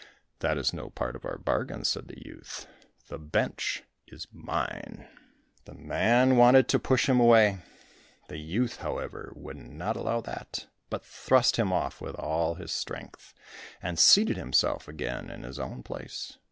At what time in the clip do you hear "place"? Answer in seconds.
15.83-16.35